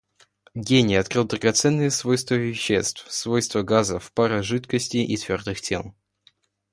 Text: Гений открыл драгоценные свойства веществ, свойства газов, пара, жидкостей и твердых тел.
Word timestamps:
Гений 0.55 0.95
открыл 0.95 1.25
драгоценные 1.25 1.91
свойства 1.91 2.33
веществ, 2.33 3.05
свойства 3.13 3.61
газов, 3.61 4.11
пара, 4.13 4.41
жидкостей 4.41 5.05
и 5.05 5.15
твердых 5.15 5.61
тел. 5.61 5.93